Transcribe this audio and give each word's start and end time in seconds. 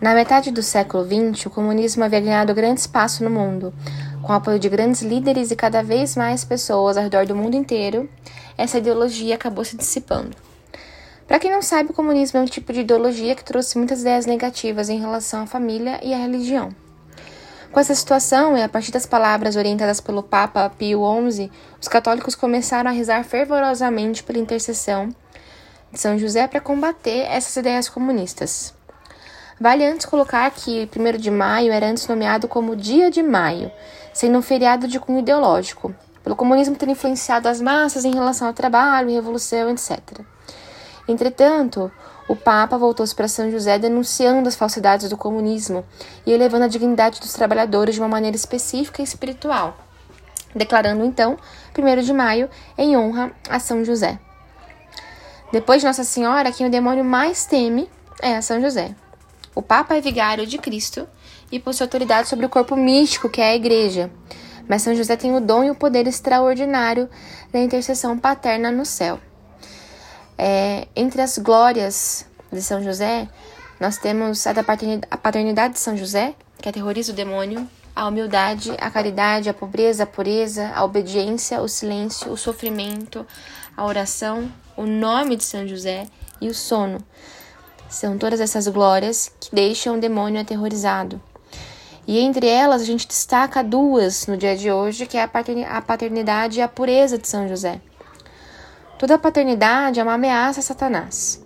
Na 0.00 0.14
metade 0.14 0.52
do 0.52 0.62
século 0.62 1.04
XX, 1.04 1.46
o 1.46 1.50
comunismo 1.50 2.04
havia 2.04 2.20
ganhado 2.20 2.54
grande 2.54 2.78
espaço 2.78 3.24
no 3.24 3.30
mundo. 3.30 3.74
Com 4.22 4.32
o 4.32 4.36
apoio 4.36 4.56
de 4.56 4.68
grandes 4.68 5.02
líderes 5.02 5.50
e 5.50 5.56
cada 5.56 5.82
vez 5.82 6.14
mais 6.14 6.44
pessoas 6.44 6.96
ao 6.96 7.02
redor 7.02 7.26
do 7.26 7.34
mundo 7.34 7.56
inteiro, 7.56 8.08
essa 8.56 8.78
ideologia 8.78 9.34
acabou 9.34 9.64
se 9.64 9.76
dissipando. 9.76 10.36
Para 11.26 11.40
quem 11.40 11.50
não 11.50 11.60
sabe, 11.60 11.90
o 11.90 11.94
comunismo 11.94 12.38
é 12.38 12.42
um 12.42 12.46
tipo 12.46 12.72
de 12.72 12.80
ideologia 12.80 13.34
que 13.34 13.42
trouxe 13.42 13.76
muitas 13.76 14.02
ideias 14.02 14.24
negativas 14.24 14.88
em 14.88 15.00
relação 15.00 15.42
à 15.42 15.46
família 15.46 15.98
e 16.00 16.14
à 16.14 16.18
religião. 16.18 16.68
Com 17.72 17.80
essa 17.80 17.94
situação, 17.94 18.56
e 18.56 18.62
a 18.62 18.68
partir 18.68 18.92
das 18.92 19.04
palavras 19.04 19.56
orientadas 19.56 20.00
pelo 20.00 20.22
Papa 20.22 20.70
Pio 20.78 21.02
XI, 21.28 21.50
os 21.80 21.88
católicos 21.88 22.36
começaram 22.36 22.88
a 22.88 22.94
rezar 22.94 23.24
fervorosamente 23.24 24.22
pela 24.22 24.38
intercessão 24.38 25.08
de 25.90 25.98
São 25.98 26.16
José 26.16 26.46
para 26.46 26.60
combater 26.60 27.26
essas 27.28 27.56
ideias 27.56 27.88
comunistas. 27.88 28.77
Vale 29.60 29.84
antes 29.84 30.06
colocar 30.06 30.48
que 30.52 30.88
1 30.96 31.18
de 31.18 31.30
maio 31.30 31.72
era 31.72 31.86
antes 31.88 32.06
nomeado 32.06 32.46
como 32.46 32.76
Dia 32.76 33.10
de 33.10 33.22
Maio, 33.22 33.72
sendo 34.14 34.38
um 34.38 34.42
feriado 34.42 34.86
de 34.86 35.00
cunho 35.00 35.18
ideológico, 35.18 35.92
pelo 36.22 36.36
comunismo 36.36 36.76
ter 36.76 36.88
influenciado 36.88 37.48
as 37.48 37.60
massas 37.60 38.04
em 38.04 38.14
relação 38.14 38.46
ao 38.46 38.54
trabalho, 38.54 39.10
revolução, 39.10 39.70
etc. 39.70 39.98
Entretanto, 41.08 41.90
o 42.28 42.36
Papa 42.36 42.78
voltou-se 42.78 43.14
para 43.14 43.26
São 43.26 43.50
José 43.50 43.78
denunciando 43.78 44.48
as 44.48 44.54
falsidades 44.54 45.08
do 45.08 45.16
comunismo 45.16 45.84
e 46.24 46.32
elevando 46.32 46.66
a 46.66 46.68
dignidade 46.68 47.18
dos 47.18 47.32
trabalhadores 47.32 47.96
de 47.96 48.00
uma 48.00 48.08
maneira 48.08 48.36
específica 48.36 49.00
e 49.00 49.04
espiritual, 49.04 49.76
declarando 50.54 51.04
então 51.04 51.36
1 51.76 52.02
de 52.02 52.12
maio 52.12 52.48
em 52.76 52.96
honra 52.96 53.32
a 53.48 53.58
São 53.58 53.84
José. 53.84 54.20
Depois 55.50 55.80
de 55.80 55.86
Nossa 55.86 56.04
Senhora, 56.04 56.52
quem 56.52 56.66
o 56.66 56.70
demônio 56.70 57.04
mais 57.04 57.46
teme 57.46 57.90
é 58.20 58.36
a 58.36 58.42
São 58.42 58.60
José. 58.60 58.94
O 59.58 59.62
Papa 59.62 59.96
é 59.96 60.00
vigário 60.00 60.46
de 60.46 60.56
Cristo 60.56 61.08
e 61.50 61.58
possui 61.58 61.82
autoridade 61.82 62.28
sobre 62.28 62.46
o 62.46 62.48
corpo 62.48 62.76
místico, 62.76 63.28
que 63.28 63.40
é 63.40 63.50
a 63.50 63.56
Igreja. 63.56 64.08
Mas 64.68 64.82
São 64.82 64.94
José 64.94 65.16
tem 65.16 65.34
o 65.34 65.40
dom 65.40 65.64
e 65.64 65.70
o 65.72 65.74
poder 65.74 66.06
extraordinário 66.06 67.10
da 67.52 67.58
intercessão 67.58 68.16
paterna 68.16 68.70
no 68.70 68.86
céu. 68.86 69.18
É, 70.38 70.86
entre 70.94 71.20
as 71.20 71.38
glórias 71.38 72.24
de 72.52 72.62
São 72.62 72.80
José, 72.84 73.28
nós 73.80 73.96
temos 73.96 74.46
a 74.46 74.52
da 74.52 74.62
paternidade 74.62 75.74
de 75.74 75.80
São 75.80 75.96
José, 75.96 76.36
que 76.62 76.68
aterroriza 76.68 77.10
o 77.10 77.16
demônio, 77.16 77.68
a 77.96 78.06
humildade, 78.06 78.70
a 78.78 78.88
caridade, 78.88 79.48
a 79.48 79.54
pobreza, 79.54 80.04
a 80.04 80.06
pureza, 80.06 80.70
a 80.72 80.84
obediência, 80.84 81.60
o 81.60 81.66
silêncio, 81.66 82.30
o 82.30 82.36
sofrimento, 82.36 83.26
a 83.76 83.84
oração, 83.84 84.48
o 84.76 84.86
nome 84.86 85.34
de 85.34 85.42
São 85.42 85.66
José 85.66 86.06
e 86.40 86.48
o 86.48 86.54
sono. 86.54 87.04
São 87.88 88.18
todas 88.18 88.40
essas 88.40 88.68
glórias 88.68 89.32
que 89.40 89.54
deixam 89.54 89.96
o 89.96 90.00
demônio 90.00 90.40
aterrorizado. 90.40 91.20
E 92.06 92.18
entre 92.18 92.46
elas 92.46 92.82
a 92.82 92.84
gente 92.84 93.06
destaca 93.06 93.62
duas 93.62 94.26
no 94.26 94.36
dia 94.36 94.56
de 94.56 94.70
hoje, 94.70 95.06
que 95.06 95.16
é 95.16 95.22
a 95.22 95.80
paternidade 95.80 96.58
e 96.58 96.62
a 96.62 96.68
pureza 96.68 97.18
de 97.18 97.28
São 97.28 97.48
José. 97.48 97.80
Toda 98.98 99.18
paternidade 99.18 100.00
é 100.00 100.02
uma 100.02 100.14
ameaça 100.14 100.60
a 100.60 100.62
Satanás. 100.62 101.44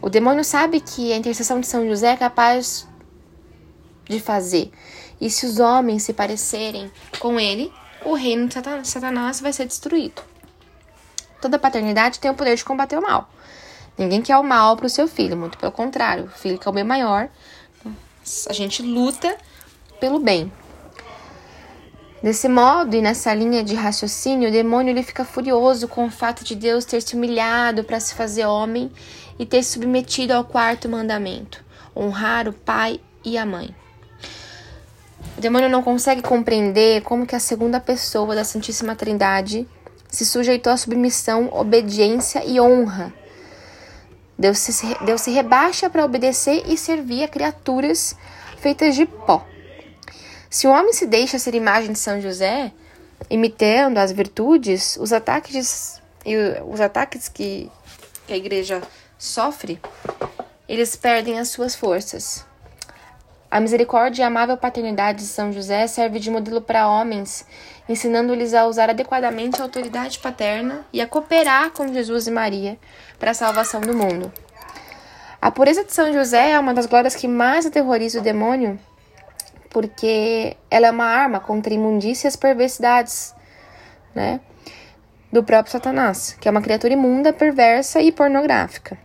O 0.00 0.08
demônio 0.08 0.44
sabe 0.44 0.80
que 0.80 1.12
a 1.12 1.16
intercessão 1.16 1.60
de 1.60 1.66
São 1.66 1.86
José 1.86 2.12
é 2.12 2.16
capaz 2.16 2.86
de 4.04 4.20
fazer. 4.20 4.70
E 5.20 5.30
se 5.30 5.46
os 5.46 5.58
homens 5.58 6.02
se 6.02 6.12
parecerem 6.12 6.90
com 7.18 7.38
ele, 7.38 7.72
o 8.04 8.14
reino 8.14 8.48
de 8.48 8.88
Satanás 8.88 9.40
vai 9.40 9.52
ser 9.52 9.66
destruído. 9.66 10.22
Toda 11.40 11.58
paternidade 11.58 12.18
tem 12.18 12.30
o 12.30 12.34
poder 12.34 12.56
de 12.56 12.64
combater 12.64 12.98
o 12.98 13.02
mal. 13.02 13.28
Ninguém 13.96 14.22
quer 14.22 14.36
o 14.38 14.42
mal 14.42 14.76
para 14.76 14.86
o 14.86 14.90
seu 14.90 15.06
filho, 15.06 15.36
muito 15.36 15.58
pelo 15.58 15.72
contrário. 15.72 16.24
O 16.24 16.28
filho 16.28 16.58
quer 16.58 16.68
o 16.68 16.72
bem 16.72 16.84
maior. 16.84 17.28
A 18.48 18.52
gente 18.52 18.82
luta 18.82 19.36
pelo 20.00 20.18
bem. 20.18 20.50
Desse 22.22 22.48
modo 22.48 22.94
e 22.94 23.02
nessa 23.02 23.34
linha 23.34 23.64
de 23.64 23.74
raciocínio, 23.74 24.48
o 24.48 24.52
demônio 24.52 24.92
ele 24.92 25.02
fica 25.02 25.24
furioso 25.24 25.88
com 25.88 26.06
o 26.06 26.10
fato 26.10 26.44
de 26.44 26.54
Deus 26.54 26.84
ter 26.84 27.02
se 27.02 27.16
humilhado 27.16 27.82
para 27.82 27.98
se 27.98 28.14
fazer 28.14 28.46
homem 28.46 28.90
e 29.38 29.44
ter 29.44 29.62
se 29.62 29.72
submetido 29.72 30.32
ao 30.32 30.44
quarto 30.44 30.88
mandamento: 30.88 31.62
honrar 31.96 32.48
o 32.48 32.52
pai 32.52 33.00
e 33.24 33.36
a 33.36 33.44
mãe. 33.44 33.74
O 35.36 35.40
demônio 35.40 35.68
não 35.68 35.82
consegue 35.82 36.22
compreender 36.22 37.02
como 37.02 37.26
que 37.26 37.34
a 37.34 37.40
segunda 37.40 37.80
pessoa 37.80 38.34
da 38.34 38.44
Santíssima 38.44 38.94
Trindade 38.94 39.66
se 40.08 40.24
sujeitou 40.24 40.72
à 40.72 40.76
submissão, 40.76 41.48
obediência 41.52 42.44
e 42.44 42.60
honra 42.60 43.12
Deus 44.38 44.58
se, 44.58 44.96
Deus 45.04 45.20
se 45.20 45.30
rebaixa 45.30 45.88
para 45.88 46.04
obedecer 46.04 46.64
e 46.66 46.76
servir 46.76 47.24
a 47.24 47.28
criaturas 47.28 48.16
feitas 48.58 48.94
de 48.94 49.06
pó. 49.06 49.46
Se 50.48 50.66
o 50.66 50.70
homem 50.70 50.92
se 50.92 51.06
deixa 51.06 51.38
ser 51.38 51.54
imagem 51.54 51.92
de 51.92 51.98
São 51.98 52.20
José, 52.20 52.72
imitando 53.30 53.98
as 53.98 54.12
virtudes, 54.12 54.96
os 55.00 55.12
ataques, 55.12 56.00
e 56.24 56.36
os 56.68 56.80
ataques 56.80 57.28
que, 57.28 57.70
que 58.26 58.32
a 58.32 58.36
igreja 58.36 58.82
sofre, 59.18 59.80
eles 60.68 60.94
perdem 60.96 61.38
as 61.38 61.48
suas 61.48 61.74
forças. 61.74 62.44
A 63.52 63.60
misericórdia 63.60 64.22
e 64.22 64.24
amável 64.24 64.56
paternidade 64.56 65.18
de 65.18 65.26
São 65.26 65.52
José 65.52 65.86
serve 65.86 66.18
de 66.18 66.30
modelo 66.30 66.62
para 66.62 66.88
homens, 66.88 67.44
ensinando-lhes 67.86 68.54
a 68.54 68.64
usar 68.64 68.88
adequadamente 68.88 69.60
a 69.60 69.64
autoridade 69.64 70.18
paterna 70.20 70.86
e 70.90 71.02
a 71.02 71.06
cooperar 71.06 71.70
com 71.70 71.86
Jesus 71.92 72.26
e 72.26 72.30
Maria 72.30 72.78
para 73.18 73.32
a 73.32 73.34
salvação 73.34 73.82
do 73.82 73.94
mundo. 73.94 74.32
A 75.38 75.50
pureza 75.50 75.84
de 75.84 75.92
São 75.92 76.10
José 76.14 76.52
é 76.52 76.58
uma 76.58 76.72
das 76.72 76.86
glórias 76.86 77.14
que 77.14 77.28
mais 77.28 77.66
aterroriza 77.66 78.20
o 78.20 78.22
demônio, 78.22 78.80
porque 79.68 80.56
ela 80.70 80.86
é 80.86 80.90
uma 80.90 81.04
arma 81.04 81.38
contra 81.38 81.74
imundícias 81.74 82.34
perversidades, 82.36 83.34
né? 84.14 84.40
Do 85.30 85.44
próprio 85.44 85.72
Satanás, 85.72 86.34
que 86.40 86.48
é 86.48 86.50
uma 86.50 86.62
criatura 86.62 86.94
imunda, 86.94 87.34
perversa 87.34 88.00
e 88.00 88.12
pornográfica. 88.12 88.96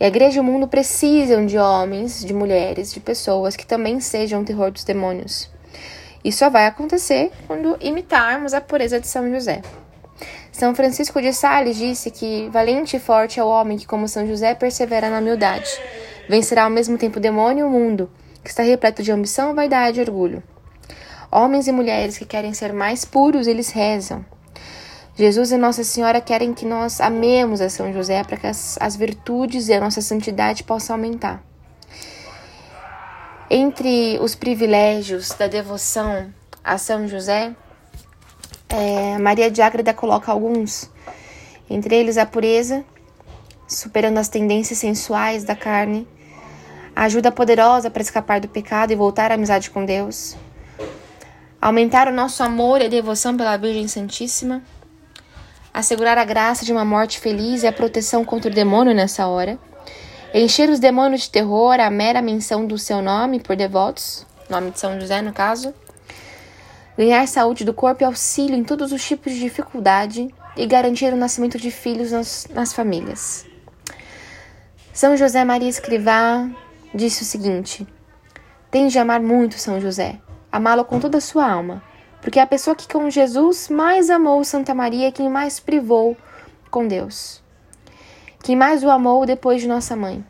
E 0.00 0.04
a 0.04 0.08
igreja 0.08 0.36
e 0.36 0.40
o 0.40 0.44
mundo 0.44 0.68
precisam 0.68 1.44
de 1.44 1.58
homens, 1.58 2.24
de 2.24 2.32
mulheres, 2.32 2.92
de 2.92 3.00
pessoas 3.00 3.56
que 3.56 3.66
também 3.66 3.98
sejam 4.00 4.42
o 4.42 4.44
terror 4.44 4.70
dos 4.70 4.84
demônios. 4.84 5.50
Isso 6.24 6.38
só 6.38 6.50
vai 6.50 6.66
acontecer 6.66 7.32
quando 7.46 7.76
imitarmos 7.80 8.54
a 8.54 8.60
pureza 8.60 9.00
de 9.00 9.08
São 9.08 9.30
José. 9.30 9.62
São 10.52 10.74
Francisco 10.74 11.20
de 11.20 11.32
Sales 11.32 11.76
disse 11.76 12.10
que 12.10 12.48
valente 12.50 12.96
e 12.96 13.00
forte 13.00 13.38
é 13.38 13.44
o 13.44 13.48
homem 13.48 13.78
que, 13.78 13.86
como 13.86 14.08
São 14.08 14.26
José, 14.26 14.54
persevera 14.54 15.08
na 15.08 15.18
humildade. 15.18 15.70
Vencerá 16.28 16.64
ao 16.64 16.70
mesmo 16.70 16.98
tempo 16.98 17.18
o 17.18 17.22
demônio 17.22 17.64
e 17.64 17.68
o 17.68 17.70
mundo, 17.70 18.10
que 18.42 18.50
está 18.50 18.62
repleto 18.62 19.02
de 19.02 19.12
ambição, 19.12 19.54
vaidade 19.54 19.98
e 19.98 20.02
orgulho. 20.02 20.42
Homens 21.30 21.68
e 21.68 21.72
mulheres 21.72 22.18
que 22.18 22.24
querem 22.24 22.54
ser 22.54 22.72
mais 22.72 23.04
puros, 23.04 23.46
eles 23.46 23.70
rezam. 23.70 24.24
Jesus 25.18 25.50
e 25.50 25.56
Nossa 25.56 25.82
Senhora 25.82 26.20
querem 26.20 26.54
que 26.54 26.64
nós 26.64 27.00
amemos 27.00 27.60
a 27.60 27.68
São 27.68 27.92
José 27.92 28.22
para 28.22 28.36
que 28.36 28.46
as, 28.46 28.78
as 28.80 28.94
virtudes 28.94 29.66
e 29.66 29.74
a 29.74 29.80
nossa 29.80 30.00
santidade 30.00 30.62
possam 30.62 30.94
aumentar. 30.94 31.42
Entre 33.50 34.16
os 34.20 34.36
privilégios 34.36 35.30
da 35.30 35.48
devoção 35.48 36.32
a 36.62 36.78
São 36.78 37.08
José, 37.08 37.52
é, 38.68 39.18
Maria 39.18 39.50
de 39.50 39.60
Ágreda 39.60 39.92
coloca 39.92 40.30
alguns, 40.30 40.88
entre 41.68 41.96
eles 41.96 42.16
a 42.16 42.24
pureza, 42.24 42.84
superando 43.66 44.18
as 44.18 44.28
tendências 44.28 44.78
sensuais 44.78 45.42
da 45.42 45.56
carne, 45.56 46.06
a 46.94 47.06
ajuda 47.06 47.32
poderosa 47.32 47.90
para 47.90 48.02
escapar 48.02 48.38
do 48.38 48.46
pecado 48.46 48.92
e 48.92 48.96
voltar 48.96 49.32
à 49.32 49.34
amizade 49.34 49.68
com 49.68 49.84
Deus, 49.84 50.36
aumentar 51.60 52.06
o 52.06 52.12
nosso 52.12 52.40
amor 52.44 52.80
e 52.80 52.88
devoção 52.88 53.36
pela 53.36 53.56
Virgem 53.56 53.88
Santíssima 53.88 54.62
assegurar 55.78 56.18
a 56.18 56.24
graça 56.24 56.64
de 56.64 56.72
uma 56.72 56.84
morte 56.84 57.20
feliz 57.20 57.62
e 57.62 57.66
a 57.68 57.72
proteção 57.72 58.24
contra 58.24 58.50
o 58.50 58.54
demônio 58.54 58.92
nessa 58.92 59.28
hora, 59.28 59.56
encher 60.34 60.68
os 60.68 60.80
demônios 60.80 61.22
de 61.22 61.30
terror 61.30 61.78
a 61.78 61.88
mera 61.88 62.20
menção 62.20 62.66
do 62.66 62.76
seu 62.76 63.00
nome 63.00 63.38
por 63.38 63.54
devotos, 63.54 64.26
nome 64.50 64.72
de 64.72 64.80
São 64.80 65.00
José 65.00 65.22
no 65.22 65.32
caso, 65.32 65.72
ganhar 66.96 67.24
saúde 67.28 67.64
do 67.64 67.72
corpo 67.72 68.02
e 68.02 68.04
auxílio 68.04 68.56
em 68.56 68.64
todos 68.64 68.90
os 68.90 69.06
tipos 69.06 69.32
de 69.32 69.38
dificuldade 69.38 70.34
e 70.56 70.66
garantir 70.66 71.12
o 71.12 71.16
nascimento 71.16 71.56
de 71.56 71.70
filhos 71.70 72.10
nas, 72.10 72.48
nas 72.52 72.72
famílias. 72.72 73.46
São 74.92 75.16
José 75.16 75.44
Maria 75.44 75.68
Escrivá 75.68 76.50
disse 76.92 77.22
o 77.22 77.24
seguinte: 77.24 77.86
Tem 78.68 78.88
de 78.88 78.98
amar 78.98 79.20
muito 79.20 79.60
São 79.60 79.80
José, 79.80 80.18
amá-lo 80.50 80.84
com 80.84 80.98
toda 80.98 81.18
a 81.18 81.20
sua 81.20 81.48
alma 81.48 81.87
porque 82.20 82.38
a 82.38 82.46
pessoa 82.46 82.76
que 82.76 82.88
com 82.88 83.08
Jesus 83.08 83.68
mais 83.68 84.10
amou 84.10 84.42
Santa 84.44 84.74
Maria 84.74 85.08
é 85.08 85.12
quem 85.12 85.28
mais 85.28 85.60
privou 85.60 86.16
com 86.70 86.86
Deus. 86.86 87.42
Quem 88.42 88.56
mais 88.56 88.82
o 88.82 88.90
amou 88.90 89.26
depois 89.26 89.60
de 89.60 89.68
nossa 89.68 89.96
mãe. 89.96 90.24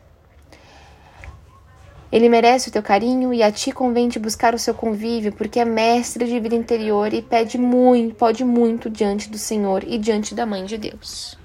Ele 2.11 2.29
merece 2.29 2.69
o 2.69 2.73
teu 2.73 2.83
carinho 2.83 3.35
e 3.35 3.43
a 3.43 3.53
ti 3.53 3.71
convém 3.71 4.09
te 4.09 4.19
buscar 4.19 4.55
o 4.55 4.59
seu 4.59 4.73
convívio, 4.73 5.33
porque 5.33 5.61
é 5.61 5.65
mestre 5.65 6.27
de 6.27 6.41
vida 6.41 6.55
interior 6.55 7.13
e 7.13 7.21
pede 7.21 7.59
muito, 7.59 8.15
pode 8.15 8.45
muito 8.45 8.89
diante 8.89 9.29
do 9.29 9.37
Senhor 9.37 9.85
e 9.87 9.99
diante 9.99 10.35
da 10.35 10.47
mãe 10.47 10.65
de 10.65 10.79
Deus. 10.79 11.39